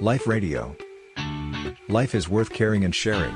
[0.00, 0.76] Life Radio.
[1.88, 3.34] Life is worth caring and sharing.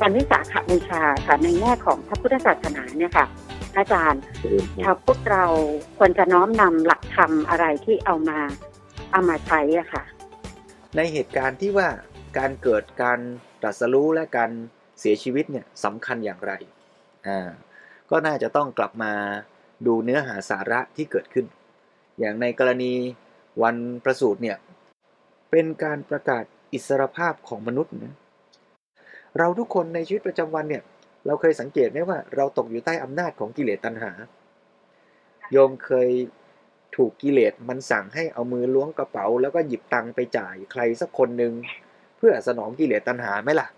[0.00, 3.26] วันวิสาขบูชาค่ะในแง่ของพระพุทธศาสนาเนี่ยค่ะ
[3.76, 4.20] อาจารย์
[4.84, 5.44] ชาวพุทธเรา
[5.98, 8.38] ควรจะน้อมนำหลักธรรมอะไรที่เอามา
[9.12, 10.04] เอามาใช้อะค่ะ
[10.96, 11.88] ในเหตุการณ์ที่ว่า
[12.38, 13.20] การเกิดการ
[13.62, 14.50] ตรัสรู้และการ
[15.00, 16.52] เสียชีวิตเนี่ยสำคัญอย่างไร
[17.26, 17.48] อ่า
[18.10, 19.12] ก็น่าจะต้องกลับมา
[19.86, 21.46] ดูเนื้อหาสาระที่เกิดขึ้น
[22.20, 22.92] อย่างในกรณี
[23.62, 24.56] วันประสูติเนี่ย
[25.50, 28.14] เป็นการประกาศอิสรภาพของมนุษย์นะ
[29.38, 30.82] เราทุกคนในชีวิตประจำวันเนี่ย
[31.26, 34.12] เราเคยสังเกตไหมว่าเราตกอยู่ใต้อำนาจของกิเลสตัณหา
[35.52, 36.08] โยมเคย
[36.96, 41.52] ถูกกิเลสมันสั่งให้เอามือล้วงกระเป๋า แล้วก็หยิบตังค์ไปจ่ายใครสักคนหนึ่ง
[42.28, 43.68] พื่อสนองกิเลสตัณหาไหมล่ะ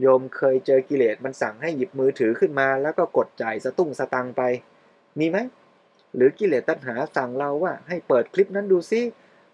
[0.00, 4.42] โยมเคยเจอกิเลสมันสั่งให้หยิบมือถือขึ้นมา แล้วก็กดจ่ายสตุ้งสตังไป
[5.18, 5.38] มีไหม
[6.14, 9.00] หรือกิเลสตัณหาสั่งเราว่า ให้เปิดคลิปนั้นดูซิ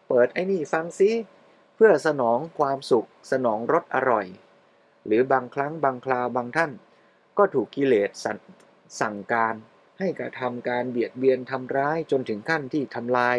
[0.08, 1.10] เปิดไอ้นี่ฟังซิ
[1.76, 4.26] เพื่อสนองความสุข สนองรสอร่อย
[5.06, 6.72] หรือบางครั้งบางคราวบางท่าน
[7.38, 8.26] ก็ถูกกิเลสส
[9.00, 9.54] สั่งการ
[9.98, 13.38] ให้กระทำการเบียดเบียนทำร้ายจนถึงขั้นที่ทำลาย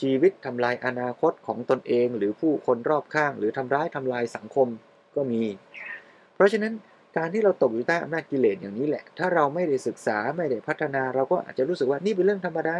[0.00, 4.68] ชีวิตทำลายอนาคตของตนเอง หรือผู้คนรอบข้าง หรือทำร้ายทำลายสังคม
[5.16, 5.42] ก็มี
[6.34, 6.72] เพราะฉะนั้น
[7.16, 12.78] การที่เราตกอยู่ใต้อำนาจกิเลสอย่างนี้แหละ ถ้าเราไม่ได้ศึกษาไม่ได้พัฒนา เราก็อาจจะรู้สึกว่านี่เป็นเรื่องธรรมดา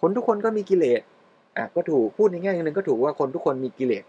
[0.00, 1.00] คนทุกคนก็มีกิเลส
[1.56, 4.04] อะก็ถูกพูดในแง่หนึ่งก็ถูกว่าคนทุกคนมีกิเลส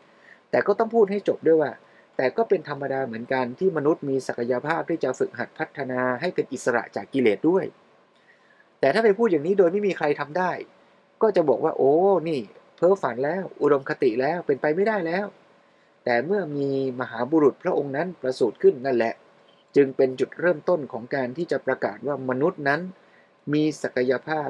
[0.51, 1.71] แต่ก็ต้องพูดให้จบด้วยว่า
[2.17, 7.65] แต่ก็เป็นธรรมดาเหมือนกันที่มนุษย์มีศักยภาพที่จะฝึกหัดพัฒนาให้เป็นอิสระจากกิเลสด้วย
[8.79, 10.51] แต่ถ้าไปพูดอย่างนี้โดยไม่มีใครทำได้
[11.23, 11.93] ก็จะบอกว่า โอ้
[12.29, 12.39] นี่
[12.75, 15.25] เพ้อฝันแล้ว อุดมคติแล้วเป็นไปไม่ได้แล้ว
[16.05, 19.13] แต่เมื่อมีมหาบุรุษพระองค์นั้นประสูติขึ้นนั่นแหละ
[19.75, 22.81] จึงเป็นจุดเริ่มต้นของการที่จะประกาศว่ามนุษย์นั้น
[23.53, 24.49] มีศักยภาพ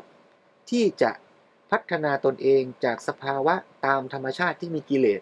[0.72, 1.12] ที่จะ
[1.72, 3.56] พัฒนาตนเองจากสภาวะ
[3.86, 5.22] ตามธรรมชาติที่มีกิเลส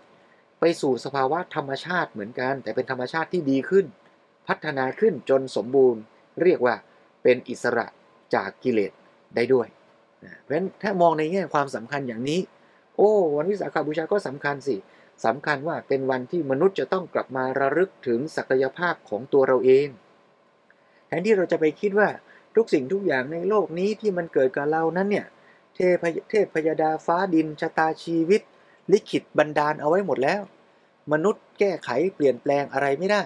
[0.59, 3.85] ไปสู่สภาวะธรรมชาติเหมือนกัน แต่เป็นธรรมชาติที่ดีขึ้น
[4.47, 6.01] พัฒนาขึ้นจนสมบูรณ์
[6.41, 6.75] เรียกว่า
[7.23, 7.85] เป็นอิสระ
[8.35, 8.91] จากกิเลส
[9.35, 9.67] ได้ด้วย
[10.25, 12.39] นะเพราะฉะนั้นถ้ามองในแง่ความสำคัญอย่างนี้
[12.97, 14.75] โอ้ วันวิสาขบูชาก็สำคัญสิ
[15.25, 19.87] สำคัญว่าเป็นวันที่มนุษย์จะต้องกลับมาระลึกถึงศักยภาพของตัวเราเอง
[21.07, 22.09] แทนที่เราจะไปคิดว่า
[22.55, 25.25] ทุกสิ่งทุกอย่างในโลกนี้ที่มันเกิดกับเรานั้นเนี่ย
[25.75, 28.41] เทพเทพพยดาฟ้าดินชะตาชีวิต
[28.91, 30.41] ลิขิตบันดาลเอาไว้หมดแล้ว
[31.11, 33.23] มนุษย์แก้ไขเปลี่ยนแปลงอะไรไม่ได้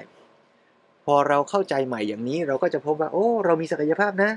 [1.06, 4.32] พอเราเข้าใจใหม่อย่างนี้เราก็จะพบว่า โอ้ เรามีศักยภาพนะ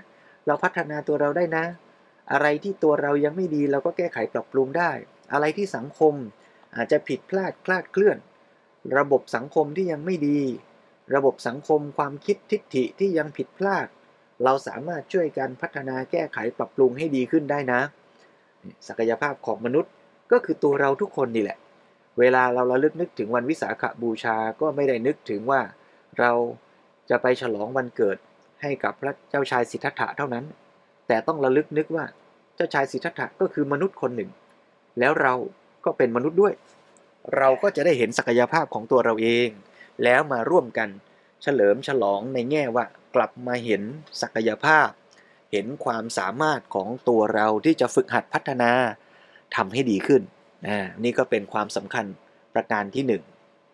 [0.46, 1.64] เราพัฒนาตัวเราได้นะ
[2.32, 4.90] อะไรที่ตัวเรายังไม่ดีเราก็แก้ไขปรับปรุงได้
[5.32, 6.14] อะไรที่สังคม
[6.76, 8.18] อาจจะผิดพลาดคลาดเคลื่อน
[8.98, 10.40] ระบบสังคมที่ยังไม่ดี
[11.14, 13.86] ระบบสังคมความคิดทิฏฐิที่ยังผิดพลาด
[14.44, 17.80] เราสามารถช่วยกันพัฒนาแก้ไขปรับปรุงให้ดีขึ้นได้นะ
[18.88, 19.92] ศักยภาพของมนุษย์
[20.32, 21.58] ก็คือตัวเราทุกคนนี่แหละ
[22.18, 25.60] เวลาเราระลึกนึกถึงวันวิสาขบูชาก็ไม่ได้นึกถึงว่า
[26.20, 26.32] เรา
[27.10, 28.16] จะไปฉลองวันเกิด
[28.62, 30.44] ให้กับพระเจ้าชายสิทธัตถะเท่านั้น
[31.08, 32.04] แต่ต้องระลึกนึกว่า
[32.56, 34.30] เจ้าชายสิทธัตถะก็คือมนุษย์คนหนึ่ง
[34.98, 35.34] แล้วเรา
[35.84, 36.54] ก็เป็นมนุษย์ด้วย
[37.36, 39.48] เราก็จะได้เห็นศักยภาพของตัวเราเอง
[40.04, 40.88] แล้วมาร่วมกัน
[41.42, 43.82] เฉลิมฉลองในแง่ว่ากลับมาเห็น
[44.22, 44.88] ศักยภาพ
[45.52, 48.72] เห็นความสามารถของตัวเราที่จะฝึกหัดพัฒนา
[49.56, 50.22] ทำให้ดีขึ้น
[50.66, 52.06] นะนี่ก็เป็นความสำคัญ
[52.54, 53.22] ประการที่หนึ่ง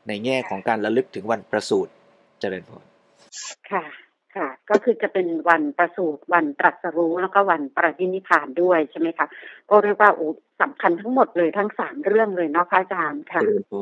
[0.08, 1.92] ในแง่ของการระลึกถึงวันประสูติ
[2.40, 2.84] เจริญพร
[3.70, 4.03] ค่ะ
[4.36, 9.26] ค่ะ ก็คือจะเป็นวันประสูติวันตรัสรู้แล้วก็วันปฏินิพพานด้วยใช่ไหมคะ
[9.70, 10.28] ก็เรียกว่าโอ้
[10.62, 13.76] สำคัญทั้งหมดเลยทั้งสามเรื่องเลยเนาะพระอาจารย์ค่ะเจริญพร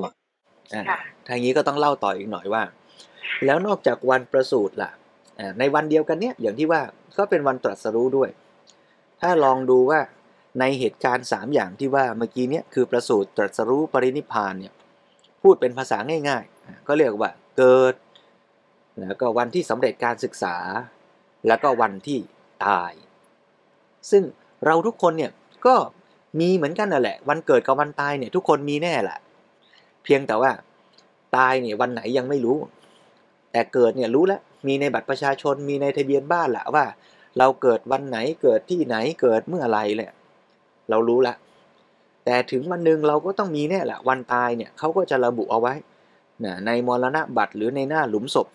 [0.74, 0.98] อ่าค่ะ
[1.28, 2.62] ทางนี้ก็ต้องเล่าต่ออีกหน่อยว่า
[3.46, 4.90] แล้วนอกจากวันประสูติล่ะ
[5.38, 6.80] อ่าในวันเดียวกันเนี้ยอย่างที่ว่า
[7.18, 8.30] ก็เป็นวันตรัสรู้ด้วย
[9.20, 10.00] ถ้าลองดูว่า
[10.60, 14.74] ในเหตุการณ์สามอย่างที่ว่าเมื่อกี้เนี้ยคือประสูติตรัสรู้ปรินิพพานเนี่ย
[15.42, 15.98] พูดเป็นภาษา
[16.28, 17.94] ง่ายๆอ่าก็เรียกว่าเกิด
[19.00, 20.56] แล้วก็วันที่สำเร็จการศึกษา
[21.46, 22.18] แล้วก็วันที่
[22.66, 22.92] ตาย
[24.10, 24.22] ซึ่ง
[24.66, 25.32] เราทุกคนเนี่ย
[25.66, 25.74] ก็
[26.40, 29.18] มีเหมือนกันนั่นแหละ วันเกิดกับวันตายเนี่ยทุกคนมีแน่แหละ
[30.04, 30.50] เพียงแต่ว่า
[31.36, 32.58] ตายเนี่ยวันไหนยังไม่รู้
[33.52, 36.84] แต่เกิดเนี่ยรู้แล้วมีในบัตรประชาชนมีในทะเบียนบ้านแหละว่า
[37.38, 40.12] เราเกิดวันไหนเกิดที่ไหนเกิดเมื่อไรแหละ
[40.90, 41.34] เรารู้ละ
[42.24, 45.74] แต่ถึงวันหนึ่งเราก็ต้องมีแน่แหละวันตายเนี่ยเขาก็จะระบุเอาไว้
[46.44, 48.46] นะในมรณะบัตรหรือในหน้าหลุมศพ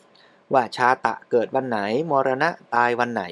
[0.53, 1.79] ว่าชาตะเกิดวันไหน
[2.11, 3.23] มรณะตายวันไหน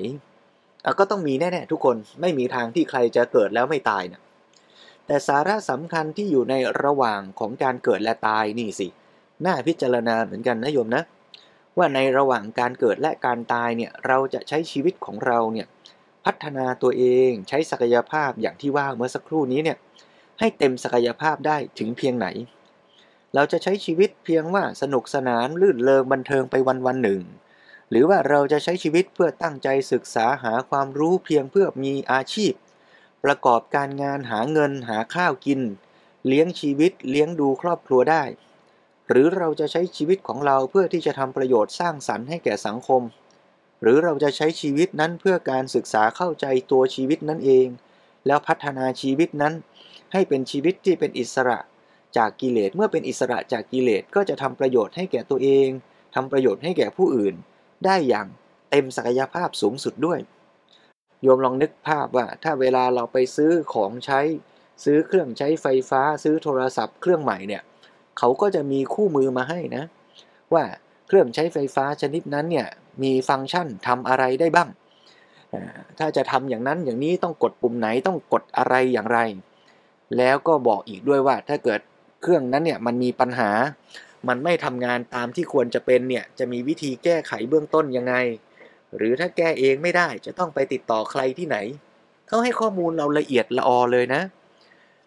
[1.00, 4.22] ก็ต้องมีแน่ๆทุกคนไม่มีทางที่ใครจะเกิดแล้วไม่ตายนะ
[5.06, 8.88] แต่สาระสำคัญที่อยู่ในระหว่างของการเกิดและตายนี่สิ
[9.46, 11.04] น่าพิจารณาเหมือนกันนะโยมนะ
[11.78, 15.68] ว่าในระหว่างการเกิดและการตายเนี่ยเราจะใช้ชีวิตของเราเนี่ย
[16.26, 19.78] พัฒนาตัวเองใช้ศักยภาพอย่างที่ว่าเมื่อสักครู่นี้เนี่ย
[20.40, 22.28] ให้เต็มศักยภาพได้ถึงเพียงไหน
[23.36, 27.22] เราจะใช้ชีวิตเพียงว่าสนุกสนานลื่นเลงบันเทิงไปวันวันหนึ่ง
[27.90, 32.54] หรือว่าเราจะใช้ชีวิตเพื่อตั้งใจศึกษาหาความรู้เพียงเพื่อมีอาชีพ
[33.24, 35.62] ประกอบการงานหาเงินหาข้าวกิน
[36.28, 38.24] เลี้ยงชีวิตเลี้ยงดูครอบครัวได้
[39.10, 43.02] หรือเราจะใช้ชีวิตของเราเพื่อที่จะทำประโยชน์สร้างสรรค์ให้แก่สังคม
[43.82, 47.68] หรือเราจะใช้ชีวิตนั้นเพื่อการศึกษาเข้าใจตัวชีวิตนั่นเอง
[48.28, 49.54] แล้วพัฒนาชีวิตนั้น
[50.14, 51.60] ให้เป็นชีวิตที่เป็นอิสระ
[52.18, 55.68] จากกิเลสเมื่อเป็นอิสระจากกิเลสก็จะทำประโยชน์ให้แก่ตัวเอง
[56.16, 57.36] ทำประโยชน์ให้แก่ผู้อื่น
[57.86, 58.28] ได้อย่าง
[58.70, 60.20] เต็มศักยภาพสูงสุดด้วย
[61.22, 64.20] โยมลองนึกภาพว่าถ้าเวลาเราไปซื้อของใช้
[64.84, 67.62] ซื้อเครื่องใช้ไฟฟ้า ซื้อโทรศัพท์เครื่องใหม่เนี่ย
[68.18, 69.84] เขาก็จะมีคู่มือมาให้นะ
[70.54, 70.64] ว่า
[71.08, 72.68] เครื่องใช้ไฟฟ้าชนิดนั้นเนี่ย
[73.04, 74.70] มีฟังก์ชันทำอะไรได้บ้าง
[76.00, 79.20] ถ้าจะทำอย่างนั้นอย่างนี้ต้องกดปุ่มไหนต้องกดอะไรอย่างไร
[80.18, 81.80] แล้วก็บอกอีกด้วยว่าถ้าเกิด
[82.22, 83.52] เครื่องนั้นเนี่ยมันมีปัญหา
[84.28, 88.16] มันไม่ทำงานตามที่ควรจะเป็นเนี่ยจะมีวิธีแก้ไขเบื้องต้นยังไง
[88.96, 91.58] หรือถ้าแก้เองไม่ได้จะต้องไปติดต่อใครที่ไหน
[92.28, 94.22] เขาให้ข้อมูลเราละเอียดละออเลยนะ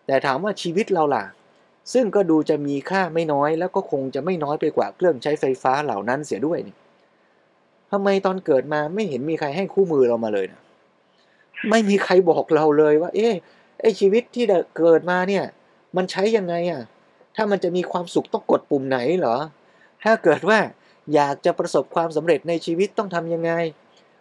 [0.07, 1.25] แต่ถามว่าชีวิตเราล่ะ
[1.93, 6.77] ซึ่งก็ดูจะมีค่าไม่น้อยแล้วก็คงจะไม่น้อยไปกว่าเครื่องใช้ไฟฟ้าเหล่านั้นเสียด้วยนี่
[7.91, 10.61] ทำไมตอนเกิดมาไม่เห็นมีใครให้คู่มือเรามาเลยนะ
[11.71, 13.35] ไม่มีใครบอกเราเลยว่า เอ๊ะ
[13.81, 14.45] ไอชีวิตที่
[14.79, 15.45] เกิดมาเนี่ย
[15.97, 16.83] มันใช้ยังไงอะ
[17.41, 19.37] ถ้ามันจะมีความสุขต้องกดปุ่มไหนเหรอ
[20.05, 20.59] ถ้าเกิดว่า
[21.15, 23.53] อยากจะประสบความสำเร็จในชีวิตต้องทำยังไง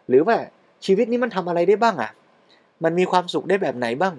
[0.10, 0.38] หรือว่า
[0.86, 2.12] ชีวิตนี้มันทำอะไรได้บ้างอะ
[2.84, 4.14] มันมีความสุขได้แบบไหนบ้าง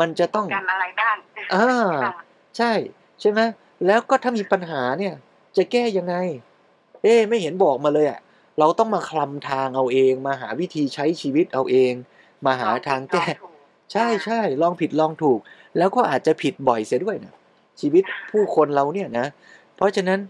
[0.00, 1.16] มันจะต้องการอะไรบ้าง
[1.54, 1.66] อ่า
[2.56, 2.72] ใช่
[3.20, 3.40] ใช่ไหม
[3.86, 5.14] แล้วก็ถ้ามีปัญหาเนี่ย
[5.56, 6.14] จะแก้ยังไง
[7.02, 8.20] เอ๊ไม่เห็นบอกมาเลยอะ
[8.58, 11.92] เราต้องมาคลำทางเอาเอง มาหาวิธีใช้ชีวิตเอาเอง
[12.46, 13.24] มาหาทางแก้
[13.92, 15.40] ใช่ใช่ลองผิดลองถูก
[15.78, 17.34] แล้วก็อาจจะผิดบ่อยเสียด้วยนะ
[17.80, 19.26] ชีวิตผู้คนเราเนี่ยนะ
[19.76, 20.20] เพราะฉะนั้น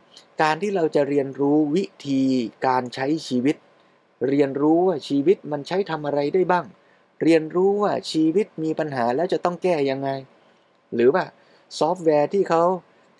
[0.42, 2.22] การที่เราจะเรียนรู้วิธี
[2.66, 3.56] การใช้ชีวิต
[4.28, 6.64] เรียนรู้ว่าชีวิตมันใช้ทำอะไรได้บ้าง
[7.22, 10.08] เรียนรู้ว่าชีวิตมีปัญหาแล้วจะต้องแก้ยังไง
[10.94, 11.24] หรือว่า
[11.78, 12.62] ซอฟต์แวร์ที่เขา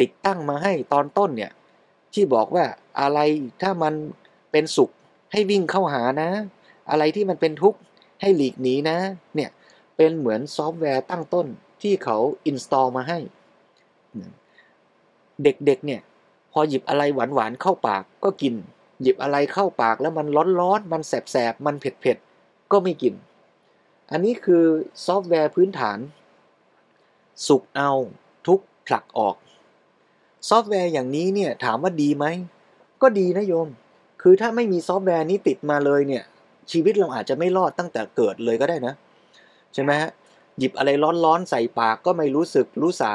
[0.01, 1.53] ติดตั้งมาให้ตอนต้นเนี่ย
[2.15, 2.65] ที่บอกว่า
[3.01, 3.19] อะไร
[3.63, 3.95] ถ้ามัน
[4.53, 4.91] เป็นสุข
[5.33, 6.31] ให้วิ่งเข้าหานะ
[6.91, 7.79] อะไรที่มันเป็นทุกข์
[8.21, 8.99] ให้หลีกหนีนะ
[9.35, 9.51] เนี่ย
[9.97, 11.47] เป็นเหมือนซอฟต์แวร์ตั้งต้น
[11.83, 13.19] ที่เขา install มาให้
[15.43, 16.01] เด็กๆ เนี่ย
[16.53, 18.55] พอหยิบอะไรหวานๆเข้าปากก็กิน
[19.03, 20.27] หยิบอะไรเข้าปากแล้วมัน
[20.61, 23.15] ร้อนๆ มันแสบๆ มันเผ็ดๆ ก็ไม่กิน
[24.11, 24.65] อันนี้คือ
[25.07, 25.99] ซอฟต์แวร์พื้นฐาน
[27.47, 27.93] สุขเอา
[28.47, 29.37] ทุกข์ผลักออก
[30.49, 32.27] ซอฟต์แวร์อย่างนี้เนี่ยถามว่าดีไหม
[33.03, 33.69] ก็ดีนะโยม
[34.23, 36.25] คือถ้าไม่มีซอฟต์แวร์นี้ติดมาเลยเนี่ย
[36.71, 38.95] ชีวิตเราอาจจะไม่รอดตั้งแต่เกิดเลยก็ได้นะ
[39.75, 40.11] ใช่ไหมฮะ
[40.59, 40.91] หยิบอะไร
[41.25, 43.13] ร้อนๆ ใส่ปากก็ไม่รู้สึกรู้สา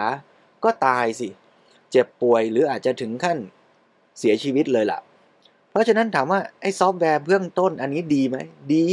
[0.63, 1.29] ก็ตายสิ
[1.91, 3.37] เจ็บป่วยหรืออาจจะถึงขั้น
[4.19, 4.99] เสียชีวิตเลยล่ะ
[5.71, 8.37] เพราะฉะนั้นถามว่าไอ้ซอฟต์แวร์เบื้องต้นอันนี้ดีไหม
[8.73, 8.87] ดี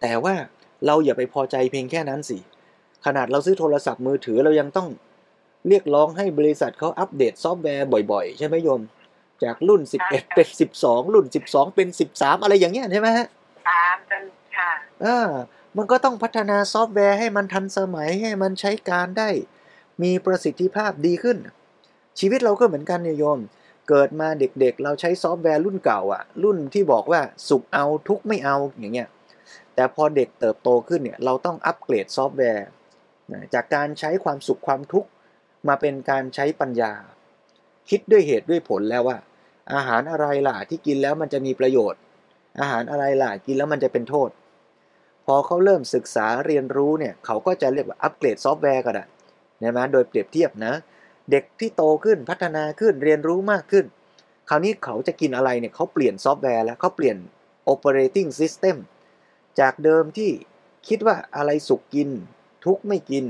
[0.00, 0.34] แต่ว่า
[0.86, 2.38] เราอย่าไปพอใจเพียงแค่นั้นสิ
[3.06, 4.88] ขนาดเราซื้อโทรศัพท์มือถือเรายังต้อง
[5.68, 8.82] เรียกร้องให้บริษัทเขาอัปเดตซอฟต์แวร์บ่อยๆ ใช่ไหมโยม
[9.44, 10.48] จากรุ่น 11 เป็น
[10.80, 13.26] 12 รุ่น 12 เป็น 13 อะไรอย่างเงี้ยใช่ไหมฮะ
[13.68, 14.24] ตามจน
[14.56, 14.70] ค่ะ
[15.04, 15.18] อ่า
[15.76, 19.28] มันก็ต้องพัฒนาซอฟต์แวร์ให้มันทันสมัยให้มันใช้การได้
[20.02, 21.38] มีประสิทธิภาพดีขึ้น
[22.18, 23.38] ชีวิตเราก็เหมือนกันเนี่ยโยม
[23.88, 29.08] เกิดมาเด็กๆ เราใช้ซอฟต์แวร์รุ่นเก่าอะรุ่นที่บอกว่าสุขเอาทุกข์ไม่เอาอย่างเงี้ย
[29.74, 32.66] แต่พอเด็กเติบโตขึ้นเนี่ยเราต้องอัปเกรดซอฟต์แวร์
[33.54, 35.08] จากการใช้ความสุขความทุกข์
[35.68, 36.92] มาเป็นการใช้ปัญญา
[37.90, 39.18] คิดด้วยเหตุด้วยผลแล้วว่า
[39.74, 42.00] อาหารอะไรล่ะที่กินแล้วมันจะมีประโยชน์
[42.60, 44.30] อาหารอะไรล่ะกินแล้วมันจะเป็นโทษ
[45.26, 49.04] พอเขาเริ่มศึกษาเรียนรู้เนี่ยเขาก็จะเรียกว่าอัปเกรดซอฟต์แวร์ก็ได้
[49.62, 50.74] นะ โดยเปรียบเทียบนะ
[51.30, 53.84] เด็กที่โตขึ้นพัฒนาขึ้นเรียนรู้มากขึ้น
[54.48, 57.16] คราวนี้เขาจะกินอะไรเนี่ยเขาเปลี่ยนซอฟต์แวร์แล้วเขาเปลี่ยน
[57.72, 58.76] operating system
[59.60, 60.30] จากเดิมที่
[60.88, 62.08] คิดว่าอะไรสุกกิน
[62.64, 63.24] ทุกไม่กิน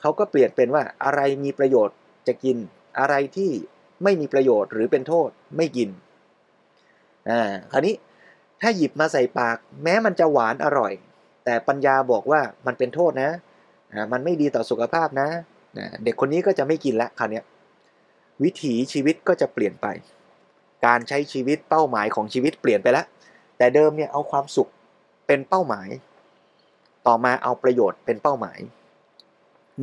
[0.00, 2.56] เขาก็เปลี่ยนเป็นว่าอะไรมีประโยชน์จะกิน
[2.98, 3.50] อะไรที่
[4.04, 5.88] ไม่มีประโยชน์หรือเป็นโทษไม่กิน
[7.28, 7.40] อ่า
[7.72, 7.94] คราวนี้
[8.60, 10.92] ถ้าหยิบมาใส่ปาก แม้มันจะหวานอร่อย
[11.44, 13.30] แต่ปัญญาบอกว่ามันเป็นโทษนะ
[13.94, 15.28] อ่ามันไม่ดีต่อสุขภาพนะ
[15.78, 17.40] นะ เด็กคนนี้ก็จะไม่กินละคราวนี้
[18.42, 19.86] วิถีชีวิตก็จะเปลี่ยนไป
[20.86, 23.06] การใช้ชีวิตเป้าหมายของชีวิตเปลี่ยนไปแล้ว
[23.58, 24.68] แต่เดิมเนี่ยเอาความสุข
[25.26, 25.88] เป็นเป้าหมาย
[27.06, 28.58] ต่อมาเอาประโยชน์เป็นเป้าหมาย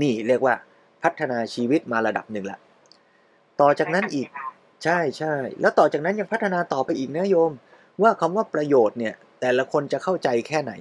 [0.02, 0.56] นี่เรียกว่า
[1.04, 2.60] พัฒนาชีวิตมาระดับหนึ่งละ
[3.62, 4.28] ต่อจากนั้นอีก
[4.84, 7.52] ใช่ใช่แล้วต่อจากนั้นยังพัฒนาต่อไปอีกนะโยม
[8.02, 10.74] ว่าคำว่าประโยชน์เนี่ย แต่ละคนจะเข้าใจแค่ไหน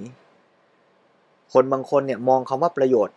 [1.52, 3.14] คนบางคนเนี่ยมองคำว่าประโยชน์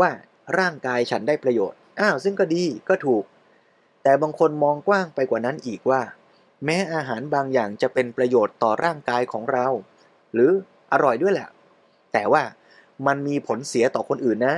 [0.00, 0.10] ว่า
[0.58, 3.24] ร่างกายฉันได้ประโยชน์ อ้าวซึ่งก็ดีก็ถูก
[4.02, 6.02] แต่บางคนมองกว้างไปกว่านั้นอีกว่า
[6.64, 9.66] แม้อาหารบางอย่างจะเป็นประโยชน์ต่อร่างกายของเรา
[10.32, 10.50] หรือ
[10.92, 11.48] อร่อยด้วยแหละ
[12.12, 12.42] แต่ว่า
[13.06, 14.56] มันมีผลเสียต่อคนอื่นนะ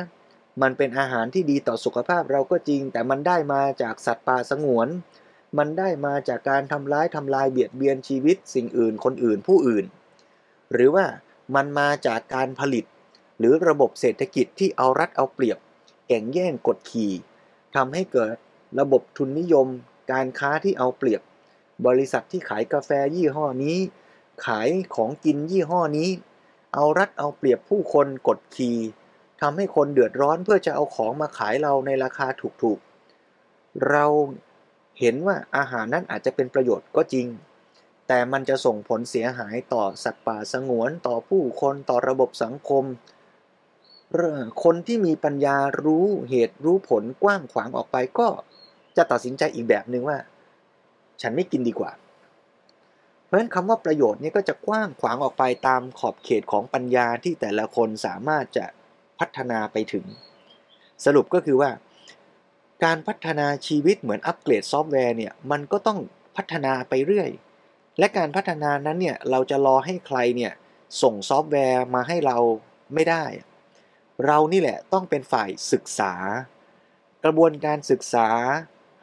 [0.62, 4.88] มันเป็นอาหารที่ดีต่อสุขภาพเราก็จริง แต่มันได้มาจากสัตว์ป่าสงวน
[5.58, 9.84] มันได้มาจากการทำร้ายทำลายเบียดเบียนชีวิต สิ่งอื่นคนอื่นผู้อื่น
[10.72, 11.06] หรือว่า
[11.54, 12.84] มันมาจากการผลิต
[13.40, 15.58] หรือระบบเศรษฐกิจที่เอารัดเอาเปรียบ
[16.08, 17.12] แข่งแย่งกดขี่
[17.74, 18.36] ทำให้เกิด
[18.80, 19.66] ระบบทุนนิยม
[20.12, 21.22] การค้าที่เอาเปรียบ
[21.86, 23.78] บริษัทที่ขายกาแฟยี่ห้อนี้
[24.46, 26.10] ขายของกินยี่ห้อนี้
[26.74, 28.78] เอารัดเอาเปรียบผู้คนกดขี่
[29.40, 32.26] ทำให้คนเดือดร้อนเพื่อจะเอาของมาขายเราในราคา
[32.62, 34.06] ถูกๆ เรา
[35.00, 37.26] เห็นว่าอาหารนั้นอาจจะเป็นประโยชน์ก็จริง
[38.08, 42.84] แต่มันจะส่งผลเสียหายต่อสัตว์ป่าสงวนต่อผู้คนต่อระบบสังคม
[44.64, 48.28] คนที่มีปัญญารู้เหตุรู้ผลกว้างขวางออกไปก็
[48.96, 50.18] จะตัดสินใจอีกแบบหนึ่งว่า
[51.22, 51.92] ฉันไม่กินดีกว่า
[53.24, 58.66] เพราะฉะนั้นคำว่าประโยชน์นี้ก็จะกว้างขวางออกไปตามขอบเขตของปัญญาที่แต่ละคนสามารถจะ
[59.18, 60.04] พัฒนาไปถึง
[61.04, 61.70] สรุปก็คือว่า
[62.84, 65.98] การพัฒนาชีวิตเหมือนอัปเกรดซอฟต์แวร์เนี่ยมันก็ต้อง
[66.36, 67.30] พัฒนาไปเรื่อย
[67.98, 70.52] และการพัฒนานั้นเนี่ยเราจะรอให้ใครเนี่ย
[71.02, 72.38] ส่งซอฟต์แวร์มาให้เรา
[72.94, 73.24] ไม่ได้
[74.24, 76.12] เรานี่แหละต้องเป็นฝ่ายศึกษา
[77.24, 78.28] กระบวนการศึกษา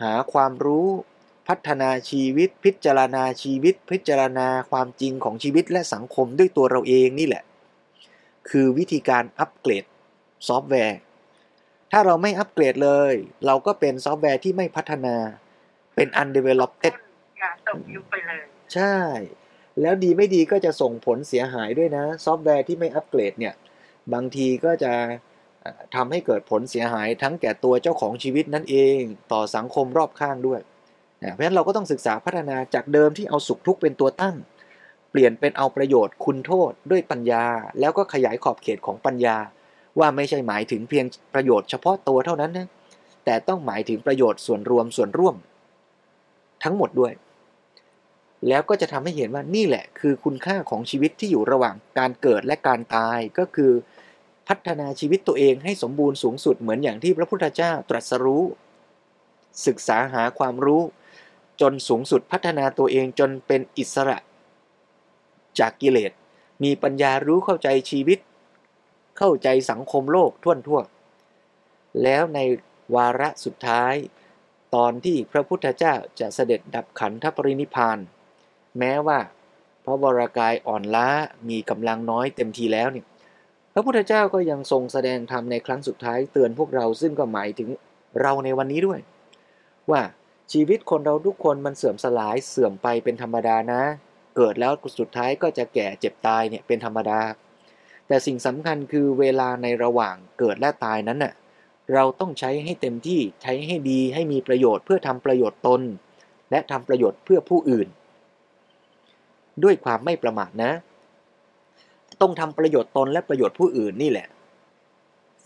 [0.04, 0.88] หาความรู้
[1.48, 7.44] พัฒนาชีวิต พิจารณาชีวิต พิจารณาความจริงของชีวิตและสังคมด้วยตัวเราเองนี่แหละ
[8.50, 9.86] คือวิธีการอัปเกรด
[10.48, 11.00] ซอฟต์แวร์
[11.92, 13.14] ถ้าเราไม่อัปเกรดเลย
[13.46, 15.16] เราก็เป็นซอฟต์แวร์ที่ไม่พัฒนา
[15.96, 16.78] เป็น undeveloped
[17.68, 18.42] ตกยุคไปเลย
[18.74, 18.98] ใช่
[19.82, 23.54] แล้วดีไม่ดีก็จะส่งผลเสียหายด้วยนะ ซอฟต์แวร์ที่ไม่อัปเกรดเนี่ย
[24.14, 24.94] บางทีก็จะ
[25.96, 29.00] ทำให้เกิดผลเสียหายทั้งแก่ตัวเจ้าของชีวิตนั่นเอง
[29.32, 30.62] ต่อสังคมรอบข้างด้วย
[31.34, 34.36] เพราะฉะนั้นเราก็ต้องศึกษาพัฒนาจากเดิมที่เอาสุขทุกข์เป็นตัวตั้ง
[35.12, 37.46] เปลี่ยนเป็นเอาประโยชน์คุณโทษด้วยปัญญา
[37.80, 39.38] แล้วก็ขยายขอบเขตของปัญญา
[40.00, 42.68] ว่าไม่ใช่หมายถึงเพียงประโยชน์เฉพาะตัวเท่านั้นนะ
[43.26, 45.36] แต่ต้องหมายถึงประโยชน์ส่วนรวมส่วนร่วม
[46.64, 47.14] ทั้งหมดด้วย
[48.48, 53.72] แล้วก็จะทำให้เห็นว่านี่แหละ คือคุณค่าของชีวิตที่อยู่ระหว่างการเกิดและการตายก็คือ
[54.48, 58.44] พัฒนาชีวิตตัวเองให้สมบูรณ์สูงสุดเหมือนอย่างที่พระพุทธเจ้าตรัสรู้
[59.68, 60.82] ศึกษาหาความรู้
[61.62, 64.18] จนสูงสุดพัฒนาตัวเองจนเป็นอิสระ
[65.60, 66.12] จากกิเลส
[66.64, 68.20] มีปัญญารู้เข้าใจชีวิต
[69.18, 70.82] เข้าใจสังคมโลกทั่วทั่ว
[72.04, 72.40] แล้วใน
[72.96, 73.94] วาระสุดท้าย
[74.76, 77.98] ตอนที่พระพุทธเจ้าจะเสด็จดับขันธปรินิพาน
[78.80, 79.20] แม้ว่า
[79.86, 81.10] พระวรากายอ่อนล้า
[81.50, 83.06] มีกำลังน้อยเต็มทีแล้วเนี่ย
[83.78, 87.70] ระพุทธเจ้าก็ยังทรงแสดงธรรมในครั้งสุดท้ายเตือนพวกเราซึ่งก็หมายถึง
[88.22, 89.00] เราในวันนี้ด้วย
[89.92, 90.02] ว่า
[90.54, 93.82] ชีวิตคนเราทุกคนมันเสื่อมสลายเสื่อมไปเป็นธรรมดานะ
[94.36, 97.20] เกิดแล้วสุดท้ายก็จะแก่เจ็บตายเนี่ยเป็นธรรมดา
[98.08, 101.34] แต่สิ่งสำคัญคือเวลาในระหว่างเกิดและตายนั้นน่ะ
[101.94, 105.82] เราต้องใช้ให้เต็มที่ใช้ให้ดีให้มีประโยชน์เพื่อทำประโยชน์ตน
[106.52, 107.88] และทำประโยชน์เพื่อผู้อื่น
[109.64, 110.72] ด้วยความไม่ประมาทนะ
[112.22, 114.28] ต้องทำประโยชน์ตนและประโยชน์ผู้อื่นนี่แหละ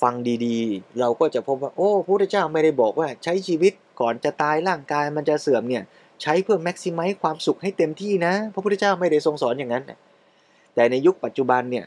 [0.02, 0.14] ฟัง
[0.46, 5.84] ดีๆ เราก็จะพบว่า โอ้พระพุทธเจ้าไม่ได้บอกว่า ใช้ชีวิตก่อนจะตายร่างกายมันจะเสื่อมเนี่ย
[6.22, 9.84] ใช้เพื่อแม็กซิมัยความสุขให้เต็มที่นะ พระพุทธเจ้าไม่ได้ทรงสอนอย่างนั้น
[10.76, 11.86] แต่ในยุคปัจจุบันเนี่ย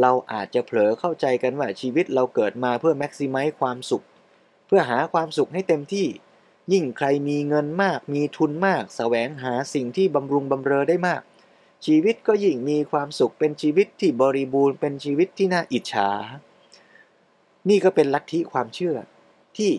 [0.00, 4.04] เราอาจจะเผลอเข้าใจกันว่าชีวิตเราเกิดมาเพื่อแม็กซิมัยความสุข
[4.66, 6.06] เพื่อหาความสุขให้เต็มที่
[6.72, 11.20] ยิ่งใครมีเงินมาก มีทุนมากสแสวงหาสิ่งที่บำรุงบำเรอได้มาก
[11.86, 16.10] ชีวิตก็ยิ่งมีความสุขเป็นชีวิตที่บริบูรณ์เป็นชีวิตที่น่าอิจฉา
[17.68, 18.96] นี่ก็เป็นลัทธิความเชื่อ
[19.56, 19.72] ที่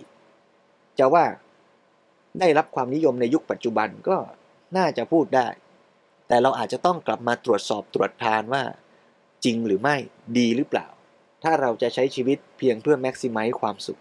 [0.99, 1.25] จะว่า
[2.39, 4.17] ได้รับความนิยมในยุคปัจจุบันก็
[4.77, 5.47] น่าจะพูดได้
[6.27, 8.63] แต่เราอาจจะต้องกลับมาตรวจสอบตรวจทานว่า
[9.45, 9.95] จริงหรือไม่
[10.37, 10.87] ดีหรือเปล่า
[11.43, 13.99] ถ้าเราจะใช้ชีวิตเพียงเพื่อแม็กซิมัยความสุข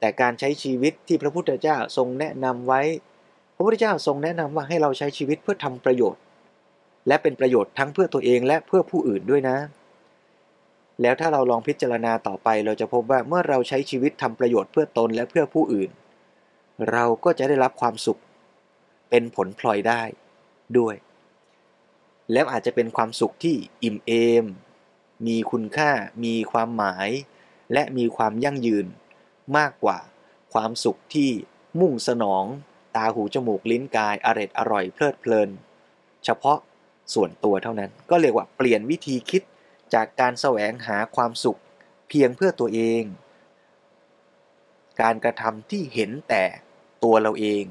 [0.00, 2.80] แต่การใช้ชีวิตที่พระพุทธเจ้าทรงแนะนำไว้
[3.56, 6.22] พระพุทธเจ้าทรงแนะนำว่าให้เราใช้ชีวิตเพื่อทำประโยชน์
[7.06, 9.56] และเป็นประโยชน์ทั้งเพื่อตัวเองและเพื่อผู้อื่นด้วยนะ
[11.02, 15.90] แล้วถ้าเราลองพิจารณาต่อไปเราจะพบว่าเมื่อเราใช้ชีวิตทำประโยชน์เพื่อตนและเพื่อผู้อื่น
[16.90, 18.20] เราก็จะได้รับความสุข
[19.10, 20.02] เป็นผลพลอยได้
[20.78, 20.96] ด้วย
[22.32, 24.44] แล้วอาจจะเป็นความสุขที่อิ่มเอม
[25.26, 25.90] มีคุณค่า
[26.24, 27.08] มีความหมาย
[27.72, 28.86] และมีความยั่งยืน
[29.56, 29.98] มากกว่า
[30.52, 31.30] ความสุขที่
[31.80, 32.44] มุ่งสนอง
[32.96, 35.50] ตาหูจมูกลิ้นกายอร็ดอร่อยเพลิดเพลิน
[36.24, 36.58] เฉพาะ
[37.14, 39.42] ส่วนตัวเท่านั้น ก็เรียกว่าเปลี่ยนวิธีคิด
[39.94, 41.60] จากการแสวงหาความสุข
[42.08, 43.02] เพียงเพื่อตัวเอง
[45.02, 46.44] การกระทำที่เห็นแต่
[47.04, 47.64] ตัวเราเอง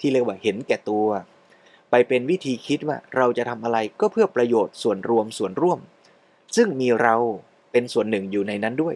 [0.00, 1.06] ที่เรียกว่าเห็นแก่ตัว
[1.90, 5.78] ไปเป็นวิธีคิดว่าเราจะทำอะไรก็เพื่อประโยชน์ส่วนรวมส่วนร่วม
[6.56, 7.16] ซึ่งมีเรา
[7.72, 8.94] เป็นส่วนหนึ่งอยู่ในนั้นด้วย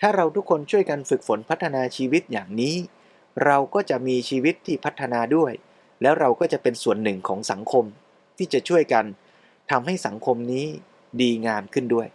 [0.00, 2.76] ถ้าเราทุกคนช่วยกันฝึกฝนพัฒนาชีวิตอย่างนี้
[3.44, 5.52] เราก็จะมีชีวิตที่พัฒนาด้วย
[6.02, 7.84] แล้วเราก็จะเป็นส่วนหนึ่งของสังคม
[8.38, 9.04] ที่จะช่วยกัน
[9.70, 10.66] ทำให้สังคมนี้
[11.20, 12.08] ดีงามขึ้นด้วย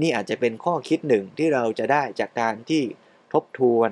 [0.00, 2.82] นี่อาจจะเป็นข้อคิดหนึ่งที่เราจะได้จากการที่
[3.32, 3.90] ทบทวน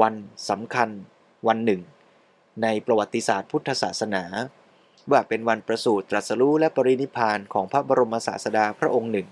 [0.00, 0.14] วัน
[0.50, 0.88] สำคัญ
[1.48, 1.80] วันหนึ่ง
[2.62, 4.24] ในประวัติศาสตร์พุทธศาสนา
[5.10, 9.28] ว่าเป็นวันประสูติตรัสรู้และปรินิพพานของพระบรมศาสดาพระองค์หนึ่ง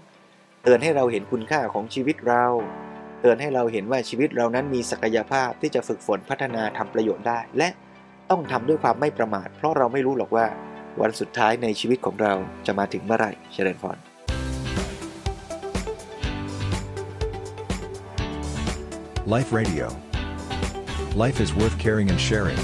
[0.62, 2.44] เตือนให้เราเห็นคุณค่าของชีวิตเรา
[3.20, 7.68] เตือนให้เราเห็นว่าชีวิตเรานั้นมีศักยภาพที่จะฝึกฝนพัฒนาทำประโยชน์ได้ และ
[8.30, 10.46] ต้องทำด้วยความไม่ประมาท เพราะเราไม่รู้หรอกว่า
[11.00, 12.34] วันสุดท้ายในชีวิตของเรา
[12.66, 13.98] จะมาถึงเมื่อไหร่เชริญพร
[19.36, 19.86] Life Radio.
[21.24, 22.58] Life is worth caring and sharing.